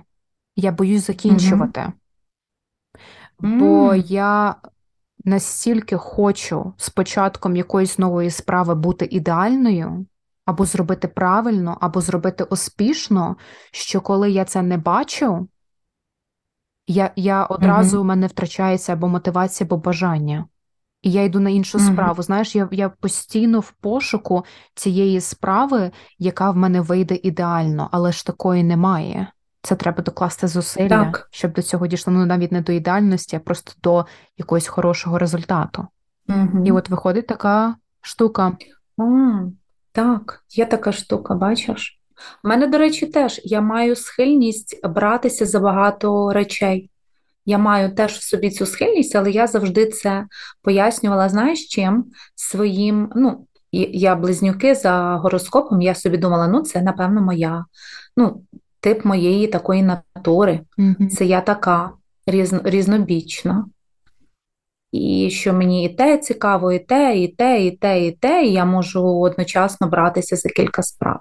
[0.56, 1.92] я боюсь закінчувати.
[3.40, 4.04] Бо М.
[4.08, 4.56] я
[5.26, 10.06] настільки хочу з початком якоїсь нової справи бути ідеальною,
[10.46, 13.36] або зробити правильно, або зробити успішно,
[13.72, 15.48] що коли я це не бачу,
[16.88, 20.46] я я одразу у мене втрачається або мотивація, або бажання.
[21.02, 21.94] І я йду на іншу mm-hmm.
[21.94, 22.22] справу.
[22.22, 28.26] Знаєш, я я постійно в пошуку цієї справи, яка в мене вийде ідеально, але ж
[28.26, 29.32] такої немає.
[29.62, 31.28] Це треба докласти зусилля, так.
[31.32, 34.06] щоб до цього дійшло ну навіть не до ідеальності, а просто до
[34.38, 35.88] якогось хорошого результату.
[36.30, 36.66] Mm-hmm.
[36.66, 38.58] І от виходить така штука.
[38.98, 39.52] Mm,
[39.96, 42.00] так, є така штука, бачиш?
[42.44, 46.90] У мене, до речі, теж я маю схильність братися за багато речей.
[47.46, 50.26] Я маю теж в собі цю схильність, але я завжди це
[50.62, 52.06] пояснювала, знаєш, чим
[52.36, 57.66] своїм, ну, я близнюки за гороскопом, я собі думала, ну, це, напевно, моя,
[58.18, 58.44] ну,
[58.80, 60.60] тип моєї такої натури.
[60.78, 61.08] Mm-hmm.
[61.08, 61.92] Це я така
[62.28, 63.66] різно, різнобічна.
[64.96, 68.54] І що мені і те цікаво, і те, і те, і те, і те, і
[68.54, 71.20] я можу одночасно братися за кілька справ.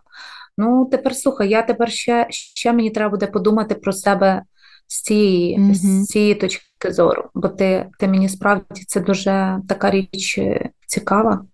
[0.59, 4.43] Ну, тепер слухай, я тепер ще ще мені треба буде подумати про себе
[4.87, 5.75] з цієї mm-hmm.
[5.75, 11.45] з цієї точки зору, бо ти ти мені справді це дуже така річ е, цікава,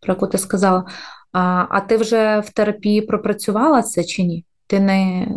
[0.00, 0.84] про яку ти сказала.
[1.32, 4.44] А а ти вже в терапії пропрацювала це чи ні?
[4.66, 5.28] Ти не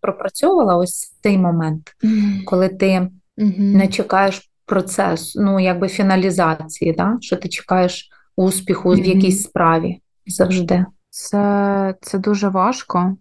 [0.00, 2.44] пропрацьовувала ось цей момент, mm-hmm.
[2.44, 2.86] коли ти
[3.38, 3.58] mm-hmm.
[3.58, 7.16] не чекаєш процесу, ну якби фіналізації, да?
[7.20, 10.86] що ти чекаєш успіху в якійсь справі завжди.
[11.10, 13.16] Це, Це дуже важко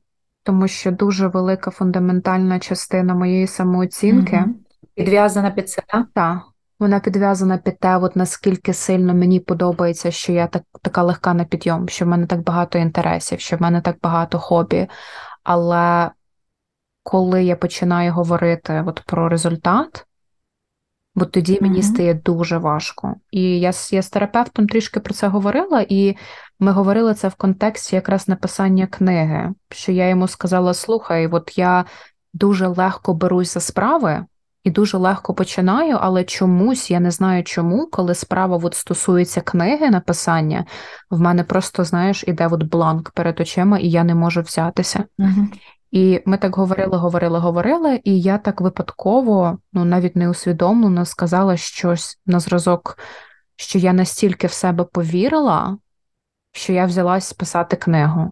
[0.45, 4.55] тому що дуже велика фундаментальна частина моєї самооцінки угу.
[4.95, 6.07] підв'язана під це, так?
[6.13, 6.41] Так.
[6.79, 11.43] Вона підв'язана під те, от наскільки сильно мені подобається, що я так така легка на
[11.43, 14.87] підйом, що в мене так багато інтересів, що в мене так багато хобі.
[15.43, 16.11] Але
[17.03, 20.05] коли я починаю говорити от про результат,
[21.15, 23.15] бо тоді мені стає дуже важко.
[23.31, 26.15] І я я з терапевтом трішки про це говорила, і
[26.59, 31.85] ми говорили це в контексті якраз написання книги, що я йому сказала: слухай, от я
[32.33, 34.25] дуже легко берусь за справи.
[34.63, 39.89] І дуже легко починаю, але чомусь я не знаю чому, коли справа от стосується книги
[39.89, 40.65] написання,
[41.09, 45.03] в мене просто, знаєш, іде от бланк перед очима, і я не можу взятися.
[45.19, 45.47] Uh-huh.
[45.91, 51.57] І ми так говорили, говорили, говорили, і я так випадково, ну навіть не усвідомлено, сказала
[51.57, 52.97] щось на зразок,
[53.55, 55.77] що я настільки в себе повірила,
[56.51, 58.31] що я взялась писати книгу.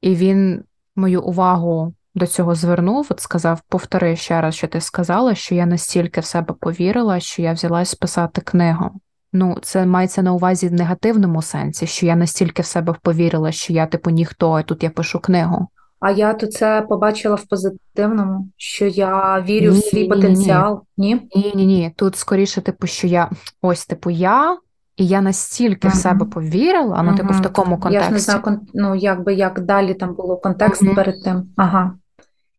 [0.00, 0.64] І він
[0.96, 5.66] мою увагу до цього звернув, от сказав: повтори ще раз, що ти сказала, що я
[5.66, 8.90] настільки в себе повірила, що я взялась писати книгу.
[9.32, 13.72] Ну, це мається на увазі в негативному сенсі, що я настільки в себе повірила, що
[13.72, 15.68] я, типу, ніхто, і тут я пишу книгу.
[16.00, 20.82] А я то це побачила в позитивному, що я вірю ні, в свій ні, потенціал.
[20.96, 21.92] Ні, ні, ні, ні.
[21.96, 23.30] Тут скоріше, типу, що я
[23.62, 24.58] ось, типу, я,
[24.96, 25.92] і я настільки uh-huh.
[25.92, 27.16] в себе повірила, ну, uh-huh.
[27.16, 27.94] типу, в такому контексті.
[27.94, 30.94] Я ж не знаю, ну, якби як далі там було контекст uh-huh.
[30.94, 31.48] перед тим.
[31.56, 31.94] Ага.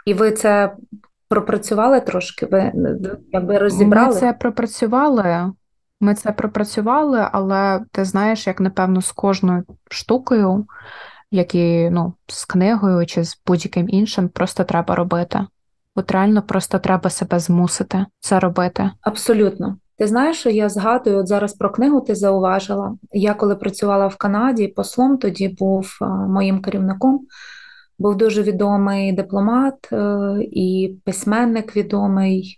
[0.06, 0.76] І ви це
[1.30, 2.46] пропрацювали трошки?
[2.46, 2.72] Ви
[3.32, 4.08] якби розібрали?
[4.08, 5.52] Ми це пропрацювали.
[6.02, 10.66] Ми це пропрацювали, але ти знаєш, як напевно з кожною штукою
[11.32, 15.40] як і ну, з книгою чи з будь-яким іншим, просто треба робити.
[15.96, 18.92] От реально просто треба себе змусити це робити.
[19.02, 19.78] Абсолютно.
[19.98, 22.96] Ти знаєш, що я згадую, от зараз про книгу ти зауважила.
[23.12, 27.28] Я коли працювала в Канаді, послом тоді був моїм керівником,
[28.00, 32.58] був дуже відомий дипломат е, і письменник відомий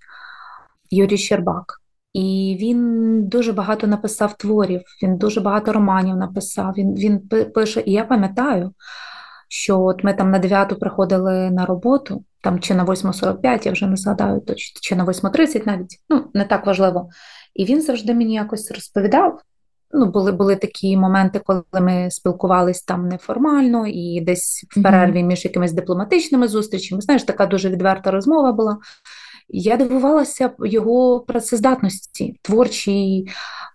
[0.92, 1.79] Юрій Щербак.
[2.14, 6.74] І він дуже багато написав творів, він дуже багато романів написав.
[6.78, 7.20] Він він
[7.54, 8.74] пише, і я пам'ятаю,
[9.50, 13.88] що от ми там на 9 приходили на роботу, там чи на 8.45, я вже
[13.88, 17.10] не згадаю точно, чи на 8.30 навіть, ну не так важливо.
[17.54, 19.42] І він завжди мені якось розповідав.
[19.92, 25.46] Ну, були були такі моменти, коли ми спілкувалися там неформально і десь в перерві між
[25.46, 27.02] якимись дипломатичними зустрічами.
[27.02, 28.78] Знаєш, така дуже відверта розмова була.
[29.50, 33.28] Я дивувалася його працездатності творчій,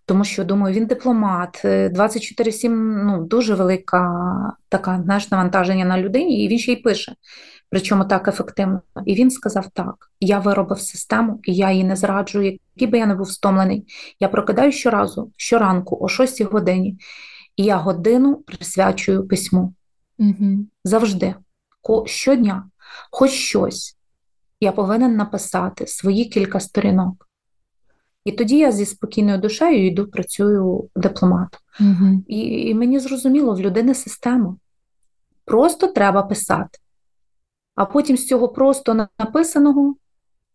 [0.06, 2.68] тому що думаю, він дипломат, 24-7
[3.04, 4.10] ну, дуже велика
[4.68, 7.14] така знаєш, навантаження на людині, і він ще й пише.
[7.70, 8.82] Причому так ефективно.
[9.06, 13.06] І він сказав: так, я виробив систему, і я її не зраджую, який би я
[13.06, 13.86] не був стомлений.
[14.20, 16.98] Я прокидаю щоразу, щоранку, о 6 годині,
[17.56, 19.74] і я годину присвячую письму.
[20.18, 20.66] Угу.
[20.84, 21.34] Завжди,
[22.06, 22.70] щодня,
[23.10, 23.96] хоч щось
[24.64, 27.28] я повинен написати свої кілька сторінок.
[28.24, 31.60] І тоді я зі спокійною душею йду, працюю дипломатом.
[31.80, 32.22] Угу.
[32.26, 34.56] І, і мені зрозуміло, в людини система.
[35.44, 36.78] Просто треба писати.
[37.74, 39.96] А потім з цього просто написаного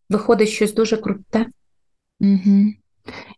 [0.08, 1.46] виходить щось дуже круте.
[2.20, 2.72] Угу.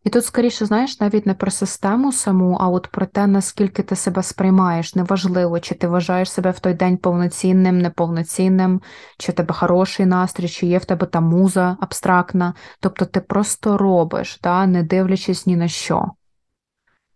[0.04, 3.96] І тут, скоріше, знаєш, навіть не про систему саму, а от про те, наскільки ти
[3.96, 4.94] себе сприймаєш.
[4.94, 8.80] Неважливо, чи ти вважаєш себе в той день повноцінним, неповноцінним,
[9.18, 12.54] чи в тебе хороший настрій, чи є в тебе та муза абстрактна.
[12.80, 16.06] Тобто ти просто робиш, да, не дивлячись ні на що.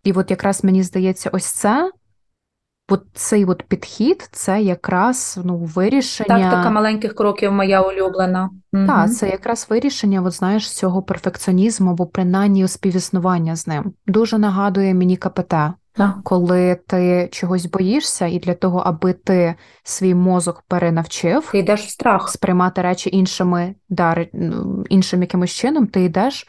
[0.05, 1.91] І от якраз мені здається, ось це.
[2.89, 6.51] От цей от підхід це якраз ну, вирішення.
[6.51, 8.51] Тактика маленьких кроків моя улюблена.
[8.73, 13.93] Так, це якраз вирішення, от знаєш, цього перфекціонізму або принаймні співіснування з ним.
[14.07, 15.55] Дуже нагадує мені КПТ,
[15.93, 16.15] Так.
[16.25, 21.89] коли ти чогось боїшся, і для того, аби ти свій мозок перенавчив Ти йдеш в
[21.91, 22.29] страх.
[22.29, 26.49] сприймати речі іншими, да, ре- ну, іншим якимось чином, ти йдеш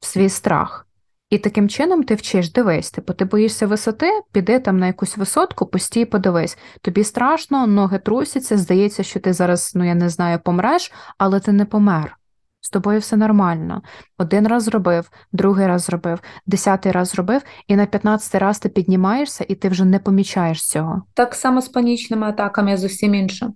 [0.00, 0.86] в свій страх.
[1.30, 5.66] І таким чином ти вчиш, дивись, типу, ти боїшся висоти, піди там на якусь висотку,
[5.66, 6.58] постій, подивись.
[6.80, 11.52] Тобі страшно, ноги трусяться, здається, що ти зараз, ну я не знаю, помреш, але ти
[11.52, 12.16] не помер.
[12.60, 13.82] З тобою все нормально.
[14.18, 19.44] Один раз зробив, другий раз зробив, десятий раз зробив, і на п'ятнадцятий раз ти піднімаєшся,
[19.48, 21.02] і ти вже не помічаєш цього.
[21.14, 23.54] Так само з панічними атаками, з усім іншим.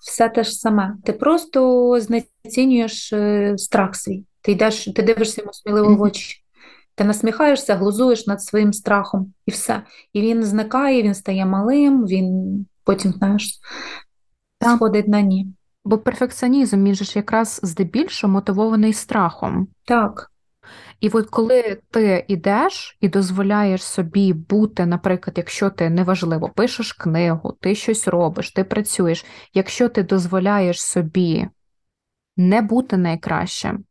[0.00, 0.94] Все те ж саме.
[1.04, 4.24] Ти просто знецінюєш е, страх свій.
[4.42, 6.45] Ти йдеш, ти дивишся йому сміливо в очі.
[6.96, 9.82] Ти насміхаєшся, глузуєш над своїм страхом, і все.
[10.12, 13.60] І він зникає, він стає малим, він потім, знаєш,
[14.62, 15.46] сходить на ні.
[15.84, 19.68] Бо перфекціонізм він же ж якраз здебільшого мотивований страхом.
[19.84, 20.30] Так,
[21.00, 27.56] І от коли ти йдеш і дозволяєш собі бути, наприклад, якщо ти неважливо, пишеш книгу,
[27.60, 31.48] ти щось робиш, ти працюєш, якщо ти дозволяєш собі
[32.36, 33.84] не бути найкращим,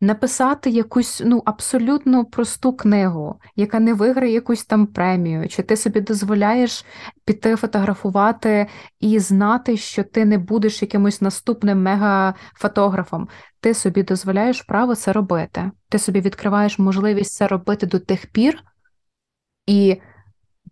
[0.00, 6.00] написати якусь ну, абсолютно просту книгу, яка не виграє якусь там премію, чи ти собі
[6.00, 6.84] дозволяєш
[7.24, 8.66] піти фотографувати
[9.00, 13.28] і знати, що ти не будеш якимось наступним мегафотографом.
[13.60, 15.70] Ти собі дозволяєш право це робити.
[15.88, 18.64] Ти собі відкриваєш можливість це робити до тих пір
[19.66, 20.00] і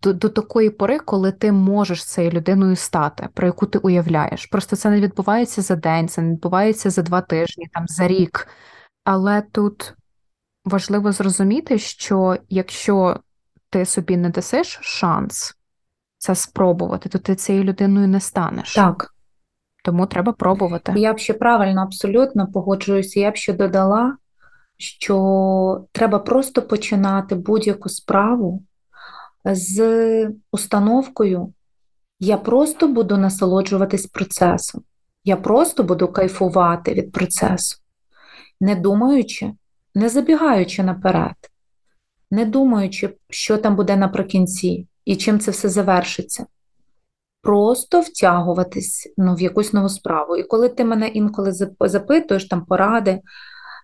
[0.02, 4.46] до, до такої пори, коли ти можеш цією людиною стати, про яку ти уявляєш.
[4.46, 8.48] Просто це не відбувається за день, це не відбувається за два тижні, там за рік.
[9.06, 9.94] Але тут
[10.64, 13.20] важливо зрозуміти, що якщо
[13.70, 15.54] ти собі не дасиш шанс
[16.18, 18.74] це спробувати, то ти цією людиною не станеш.
[18.74, 19.12] так.
[19.84, 20.92] Тому треба пробувати.
[20.96, 23.20] Я б ще правильно абсолютно погоджуюся.
[23.20, 24.16] Я б ще додала,
[24.76, 28.62] що треба просто починати будь-яку справу
[29.44, 31.52] з установкою.
[32.20, 34.82] Я просто буду насолоджуватись процесом.
[35.24, 37.76] Я просто буду кайфувати від процесу,
[38.60, 39.52] не думаючи,
[39.94, 41.36] не забігаючи наперед,
[42.30, 46.46] не думаючи, що там буде наприкінці і чим це все завершиться.
[47.42, 50.36] Просто втягуватись ну, в якусь нову справу.
[50.36, 53.20] І коли ти мене інколи запитуєш там поради,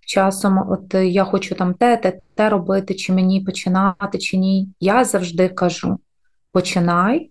[0.06, 5.04] часом, от я хочу там те, те, те робити, чи мені починати, чи ні, я
[5.04, 5.98] завжди кажу:
[6.52, 7.30] починай,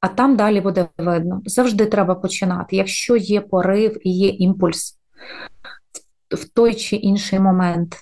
[0.00, 1.42] а там далі буде видно.
[1.44, 2.76] Завжди треба починати.
[2.76, 4.98] Якщо є порив і є імпульс
[6.34, 7.96] в- той чи інший момент,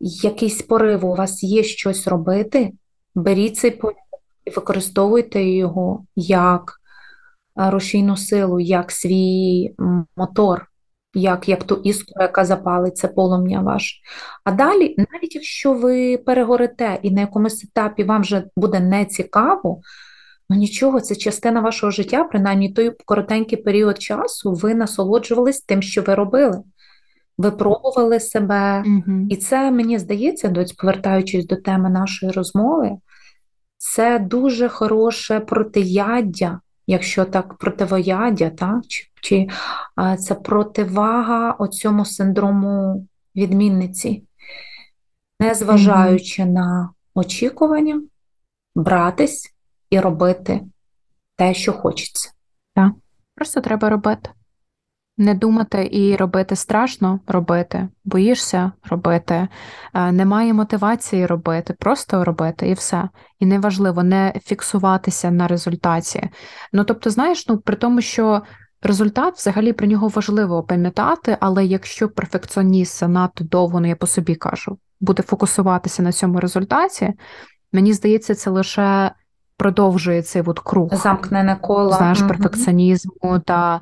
[0.00, 2.72] якийсь порив, у вас є щось робити,
[3.14, 3.96] беріть цей порив
[4.44, 6.72] і використовуйте його як
[7.60, 9.74] е, рушійну силу, як свій
[10.16, 10.66] мотор,
[11.14, 13.96] як, як ту іскру, яка запалить це полум'я ваше.
[14.44, 19.80] А далі, навіть якщо ви перегорите і на якомусь етапі вам вже буде нецікаво,
[20.50, 26.02] ну нічого, це частина вашого життя, принаймні той коротенький період часу, ви насолоджувались тим, що
[26.02, 26.62] ви робили.
[27.38, 29.26] Ви пробували себе, Угу.
[29.30, 32.90] і це, мені здається, доць, повертаючись до теми нашої розмови,
[33.76, 38.86] це дуже хороше протияддя, якщо так, противояддя, так?
[38.88, 39.48] Чи, чи
[39.96, 44.24] а, це противага оцьому синдрому відмінниці,
[45.40, 48.02] незважаючи на очікування,
[48.74, 49.54] братись
[49.90, 50.60] і робити
[51.36, 52.30] те, що хочеться.
[53.34, 54.30] Просто треба робити.
[55.20, 59.48] Не думати і робити страшно робити, боїшся робити,
[59.94, 63.08] е, немає мотивації робити, просто робити і все.
[63.38, 66.28] І неважливо не фіксуватися на результаті.
[66.72, 68.42] Ну тобто, знаєш, ну при тому, що
[68.82, 74.34] результат взагалі про нього важливо пам'ятати, але якщо перфекціоніст занадто довго, ну я по собі
[74.34, 77.12] кажу, буде фокусуватися на цьому результаті,
[77.72, 79.12] мені здається, це лише
[79.56, 81.92] продовжує цей от круг Замкнене коло.
[81.92, 83.80] знаєш, перфекціонізму та.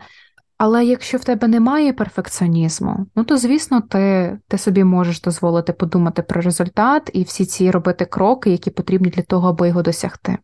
[0.58, 6.22] Але якщо в тебе немає перфекціонізму, ну то звісно, ти, ти собі можеш дозволити подумати
[6.22, 10.38] про результат і всі ці робити кроки, які потрібні для того, аби його досягти.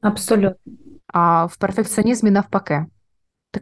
[0.00, 0.72] Абсолютно.
[1.06, 2.86] А в перфекціонізмі навпаки.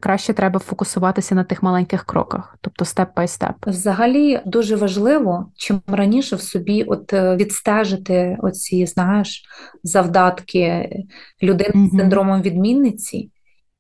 [0.01, 3.57] краще треба фокусуватися на тих маленьких кроках, тобто степ бай степ.
[3.67, 9.45] Взагалі дуже важливо, чим раніше в собі от е, відстежити оці, знаєш,
[9.83, 10.91] завдатки
[11.43, 13.31] людини з синдромом відмінниці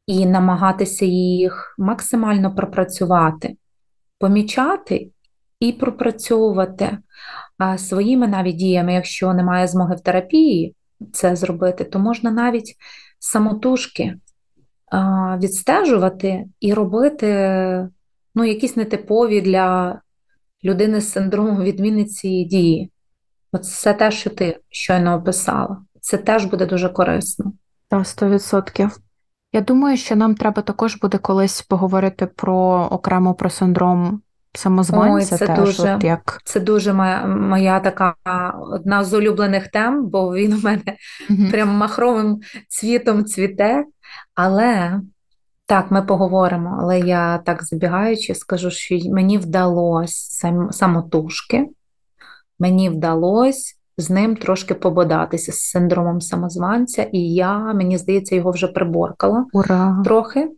[0.06, 3.56] і намагатися їх максимально пропрацювати,
[4.18, 5.10] помічати
[5.60, 6.98] і пропрацьовувати
[7.76, 10.74] своїми навіть діями, якщо немає змоги в терапії
[11.12, 12.76] це зробити, то можна навіть
[13.18, 14.16] самотужки
[15.38, 17.28] відстежувати і робити
[18.34, 20.00] ну, якісь нетипові для
[20.64, 22.90] людини з синдромом відмінниці дії.
[23.52, 25.78] От це те, що ти щойно описала.
[26.00, 27.52] Це теж буде дуже корисно.
[27.88, 28.90] Та 100%.
[29.54, 34.20] Я думаю, що нам треба також буде колись поговорити про окремо про синдром
[34.52, 35.34] самозванця.
[35.34, 38.14] Ой, це теж, дуже- от як Це дуже моя, моя така
[38.72, 40.82] одна з улюблених тем, бо він у мене
[41.30, 41.50] Мгм.
[41.50, 43.84] прям махровим цвітом цвіте.
[44.34, 45.00] Але
[45.66, 46.78] так, ми поговоримо.
[46.80, 51.68] Але я так забігаючи, скажу, що мені вдалося сам, самотужки,
[52.58, 58.68] мені вдалося з ним трошки пободатися з синдромом самозванця, і я, мені здається, його вже
[58.68, 60.02] приборкала ура.
[60.04, 60.50] трохи.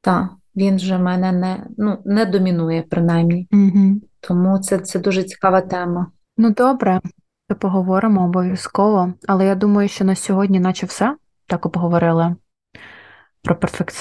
[0.00, 3.48] Так, він вже мене не, ну, не домінує, принаймні.
[3.52, 4.00] Угу.
[4.20, 6.06] Тому це, це дуже цікава тема.
[6.36, 7.00] Ну добре,
[7.48, 9.12] то поговоримо обов'язково.
[9.28, 11.16] Але я думаю, що на сьогодні, наче все,
[11.46, 12.36] так обговорили
[13.42, 13.58] про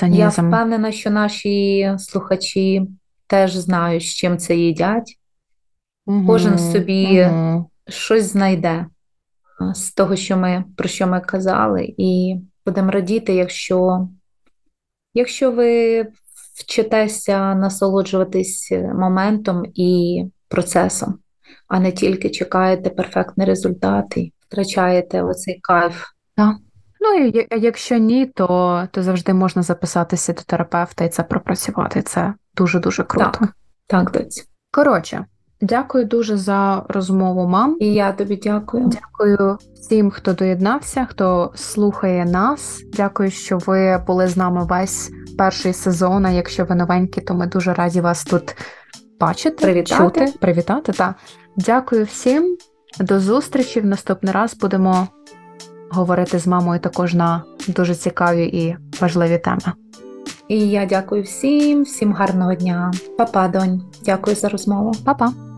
[0.09, 2.87] Я впевнена, що наші слухачі
[3.27, 5.17] теж знають, з чим це їдять.
[6.05, 7.65] Мгм, кожен собі- мгм.
[7.91, 8.85] Щось знайде
[9.75, 12.35] з того, що ми, про що ми казали, і
[12.65, 14.09] будемо радіти, якщо,
[15.13, 16.01] якщо ви
[16.55, 21.19] вчитеся насолоджуватись моментом і процесом,
[21.67, 26.03] а не тільки чекаєте перфектний результат і втрачаєте оцей кайф.
[27.01, 32.01] Ну і якщо ні, то, то завжди можна записатися до терапевта і це пропрацювати.
[32.01, 33.31] Це дуже-дуже круто.
[33.39, 33.49] Так,
[33.87, 34.47] так, доць.
[34.71, 35.25] Коротше,
[35.61, 37.77] дякую дуже за розмову, мам.
[37.79, 38.87] І я тобі дякую.
[38.87, 42.81] Дякую всім, хто доєднався, хто слухає нас.
[42.93, 46.25] Дякую, що ви були з нами весь перший сезон.
[46.25, 48.55] А якщо ви новенькі, то ми дуже раді вас тут
[49.19, 50.03] бачити, Привітати.
[50.03, 50.91] чути, привітати.
[50.91, 51.15] Та.
[51.57, 52.57] Дякую всім.
[52.99, 53.81] До зустрічі.
[53.81, 55.07] В наступний раз будемо
[55.91, 59.73] говорити з мамою також на дуже цікаві і важливі теми.
[60.47, 62.91] І я дякую всім, всім гарного дня.
[63.17, 63.81] Па-па, донь.
[64.05, 64.91] Дякую за розмову.
[65.05, 65.50] Па-па!